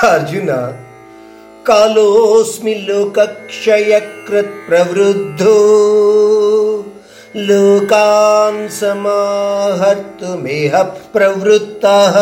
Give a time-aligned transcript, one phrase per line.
[0.00, 0.48] अर्जुन
[1.66, 5.58] कालोऽस्मि लोकक्षयकृत् प्रवृद्धो
[7.36, 10.74] लोकान् समाहर्तुमेह
[11.12, 12.16] प्रवृत्तः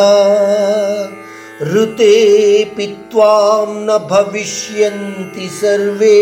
[1.72, 2.14] ऋते
[3.12, 6.20] त्वां न भविष्यन्ति सर्वे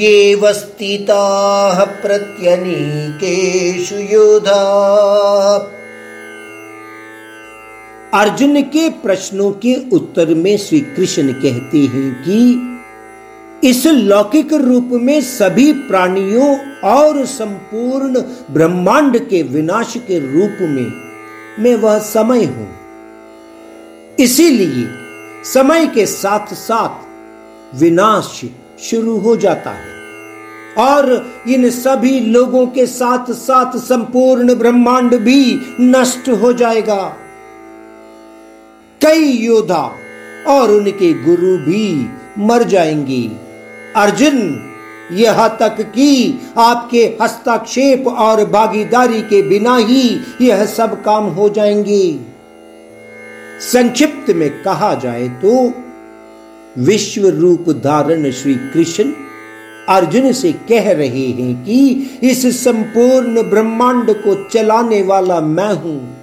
[0.00, 4.62] ये वस्तिताः प्रत्यनीकेषु योधा
[8.14, 15.20] अर्जुन के प्रश्नों के उत्तर में श्री कृष्ण कहते हैं कि इस लौकिक रूप में
[15.20, 16.58] सभी प्राणियों
[16.90, 18.20] और संपूर्ण
[18.50, 20.92] ब्रह्मांड के विनाश के रूप में
[21.58, 22.68] मैं वह समय हूँ।
[24.20, 24.86] इसीलिए
[25.44, 28.40] समय के साथ साथ विनाश
[28.80, 29.90] शुरू हो जाता है
[30.78, 37.16] और इन सभी लोगों के साथ साथ संपूर्ण ब्रह्मांड भी नष्ट हो जाएगा।
[39.02, 39.82] कई योद्धा
[40.48, 42.06] और उनके गुरु भी
[42.38, 43.22] मर जाएँगे।
[43.96, 44.68] अर्जुन,
[45.12, 52.18] यह तक कि आपके हस्तक्षेप और भागीदारी के बिना ही यह सब काम हो जाएँगे।
[53.62, 55.72] संक्षिप्त में कहा जाए तो
[56.78, 59.12] विश्व रूप धारण श्री कृष्ण
[59.88, 61.78] अर्जुन से कह रहे हैं कि
[62.22, 66.21] इस संपूर्ण ब्रह्मांड को चलाने वाला मैं हूँ।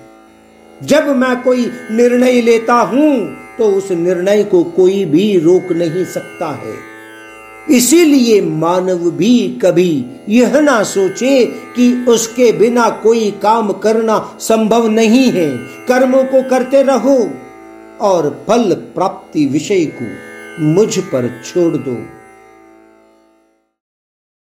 [0.83, 3.15] जब मैं कोई निर्णय लेता हूँ
[3.57, 6.75] तो उस निर्णय को कोई भी रोक नहीं सकता है।
[7.69, 15.29] इसीलिए मानव भी कभी यह ना सोचे कि उसके बिना कोई काम करना संभव नहीं
[15.31, 15.49] है।
[15.87, 17.17] कर्मों को करते रहो
[18.01, 21.97] और फल प्राप्ति विषय को मुझ पर छोड़ दो।